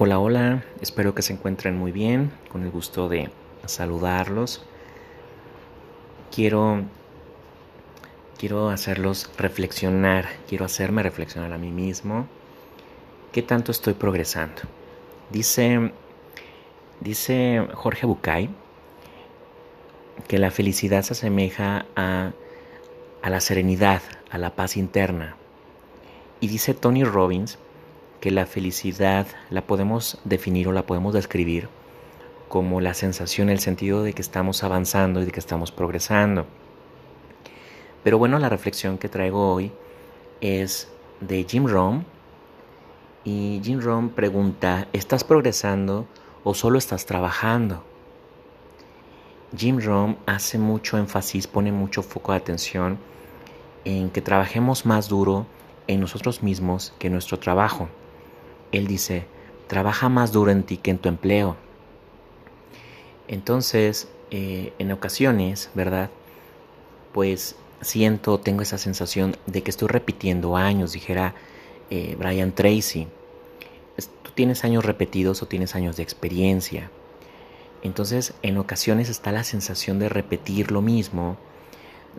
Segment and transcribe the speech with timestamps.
[0.00, 3.30] Hola, hola, espero que se encuentren muy bien, con el gusto de
[3.66, 4.62] saludarlos.
[6.32, 6.84] Quiero
[8.38, 12.28] quiero hacerlos reflexionar, quiero hacerme reflexionar a mí mismo
[13.32, 14.62] qué tanto estoy progresando.
[15.30, 15.90] Dice
[17.00, 18.50] dice Jorge Bucay
[20.28, 22.34] que la felicidad se asemeja a,
[23.20, 25.34] a la serenidad, a la paz interna.
[26.38, 27.58] Y dice Tony Robbins
[28.20, 31.68] que la felicidad la podemos definir o la podemos describir
[32.48, 36.46] como la sensación, el sentido de que estamos avanzando y de que estamos progresando.
[38.02, 39.70] Pero bueno, la reflexión que traigo hoy
[40.40, 40.88] es
[41.20, 42.04] de Jim Rohn.
[43.24, 46.06] Y Jim Rohn pregunta, ¿estás progresando
[46.44, 47.84] o solo estás trabajando?
[49.56, 52.98] Jim Rohn hace mucho énfasis, pone mucho foco de atención
[53.84, 55.46] en que trabajemos más duro
[55.86, 57.88] en nosotros mismos que en nuestro trabajo.
[58.72, 59.26] Él dice,
[59.66, 61.56] trabaja más duro en ti que en tu empleo.
[63.28, 66.10] Entonces, eh, en ocasiones, ¿verdad?
[67.12, 71.34] Pues siento, tengo esa sensación de que estoy repitiendo años, dijera
[71.90, 73.06] eh, Brian Tracy.
[74.22, 76.90] Tú tienes años repetidos o tienes años de experiencia.
[77.82, 81.36] Entonces, en ocasiones está la sensación de repetir lo mismo,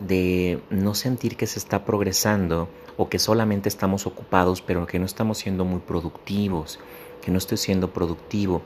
[0.06, 5.06] de no sentir que se está progresando o que solamente estamos ocupados pero que no
[5.06, 6.78] estamos siendo muy productivos,
[7.22, 8.62] que no estoy siendo productivo.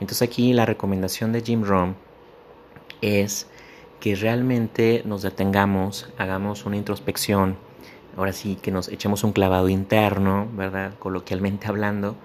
[0.00, 1.96] Entonces aquí la recomendación de Jim Rohn
[3.00, 3.46] es
[4.00, 7.56] que realmente nos detengamos, hagamos una introspección,
[8.16, 10.94] ahora sí que nos echemos un clavado interno, ¿verdad?
[10.98, 12.16] Coloquialmente hablando,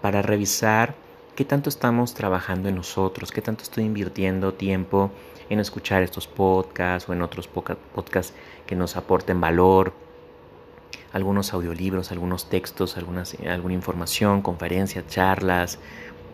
[0.00, 0.94] para revisar
[1.36, 5.12] qué tanto estamos trabajando en nosotros, qué tanto estoy invirtiendo tiempo
[5.50, 8.32] en escuchar estos podcasts o en otros podcasts
[8.66, 9.92] que nos aporten valor,
[11.12, 15.78] algunos audiolibros, algunos textos, algunas, alguna información, conferencias, charlas,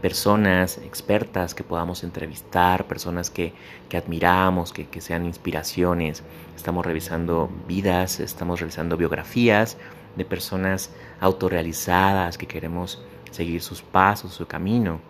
[0.01, 3.55] personas expertas que podamos entrevistar, personas que,
[3.89, 6.23] que admiramos, que, que, sean inspiraciones.
[6.57, 9.77] Estamos revisando vidas, estamos revisando biografías
[10.17, 13.03] de personas autorrealizadas que queremos
[13.33, 15.01] seguir sus pasos, su camino.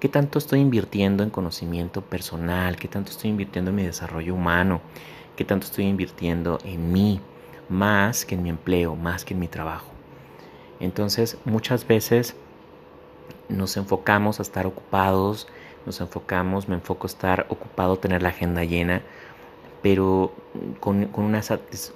[0.00, 2.76] ¿Qué tanto estoy invirtiendo en conocimiento personal?
[2.76, 4.80] ¿Qué tanto estoy invirtiendo en mi desarrollo humano?
[5.36, 7.20] ¿Qué tanto estoy invirtiendo en mí?
[7.68, 9.90] Más que en mi empleo, más que en mi trabajo.
[10.80, 12.36] Entonces, muchas veces
[13.48, 15.48] nos enfocamos a estar ocupados,
[15.86, 19.02] nos enfocamos, me enfoco a estar ocupado, tener la agenda llena,
[19.82, 20.32] pero
[20.80, 21.42] con, una,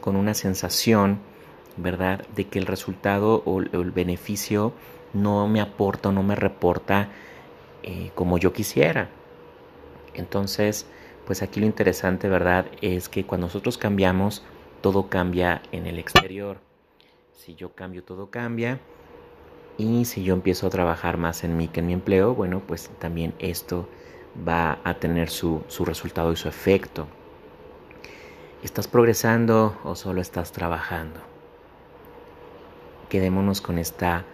[0.01, 1.21] con una sensación,
[1.79, 4.73] ¿verdad?, de que el resultado o el beneficio
[5.13, 7.09] no me aporta o no me reporta
[7.83, 9.09] eh, como yo quisiera.
[10.15, 10.87] Entonces,
[11.27, 12.67] pues aquí lo interesante, ¿verdad?
[12.81, 14.43] Es que cuando nosotros cambiamos,
[14.81, 16.59] todo cambia en el exterior.
[17.33, 18.81] Si yo cambio, todo cambia.
[19.77, 22.91] Y si yo empiezo a trabajar más en mí que en mi empleo, bueno, pues
[22.99, 23.89] también esto
[24.47, 27.07] va a tener su, su resultado y su efecto.
[28.63, 31.38] ¿Estás progresando o solo estás trabajando?
[33.09, 34.25] Quedémonos con esta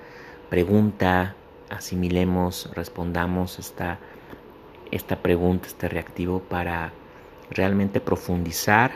[0.50, 1.34] pregunta,
[1.70, 3.98] asimilemos, respondamos esta,
[4.90, 6.92] esta pregunta, este reactivo para
[7.50, 8.92] realmente profundizar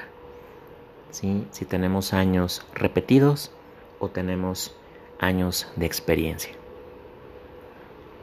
[1.10, 1.46] ¿sí?
[1.50, 3.52] si tenemos años repetidos
[3.98, 4.74] o tenemos
[5.18, 6.52] años de experiencia.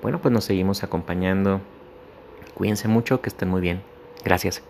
[0.02, 1.62] Bueno, pues nos seguimos acompañando.
[2.54, 3.82] Cuídense mucho, que estén muy bien.
[4.24, 4.62] Gracias.